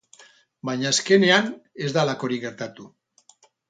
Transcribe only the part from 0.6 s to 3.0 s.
Baina azkenean ez da halakorik gertatu.